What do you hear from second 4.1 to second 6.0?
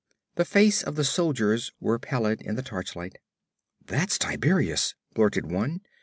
Tiberias,' blurted one.